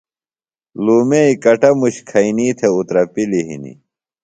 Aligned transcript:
لُومئیۡ 0.83 1.33
کٹموش 1.43 1.95
کھئِنی 2.09 2.47
تھےۡ 2.57 2.73
اُترپِلیۡ 2.77 3.47
ہنیۡ 3.47 3.77